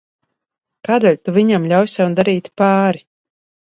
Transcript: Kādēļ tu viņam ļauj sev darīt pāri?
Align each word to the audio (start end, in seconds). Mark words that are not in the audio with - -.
Kādēļ 0.89 1.19
tu 1.27 1.35
viņam 1.37 1.69
ļauj 1.75 1.93
sev 1.97 2.19
darīt 2.23 2.53
pāri? 2.63 3.09